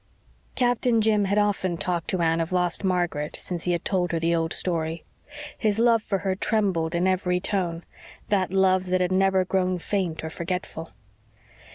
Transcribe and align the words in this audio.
Captain 0.55 0.99
Jim 0.99 1.25
had 1.25 1.37
often 1.37 1.77
talked 1.77 2.07
to 2.09 2.21
Anne 2.23 2.41
of 2.41 2.51
lost 2.51 2.83
Margaret 2.83 3.35
since 3.35 3.65
he 3.65 3.71
had 3.71 3.85
told 3.85 4.11
her 4.11 4.17
the 4.17 4.33
old 4.33 4.51
story. 4.51 5.03
His 5.55 5.77
love 5.77 6.01
for 6.01 6.17
her 6.17 6.33
trembled 6.35 6.95
in 6.95 7.05
every 7.05 7.39
tone 7.39 7.83
that 8.29 8.51
love 8.51 8.87
that 8.87 8.99
had 9.01 9.11
never 9.11 9.45
grown 9.45 9.77
faint 9.77 10.23
or 10.23 10.31
forgetful. 10.31 10.89